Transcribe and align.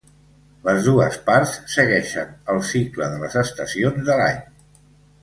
Les 0.69 0.79
dues 0.87 1.17
parts 1.27 1.53
segueixen 1.75 2.33
el 2.55 2.65
cicle 2.73 3.13
de 3.15 3.23
les 3.27 3.39
estacions 3.47 4.05
de 4.11 4.21
l'any. 4.25 4.45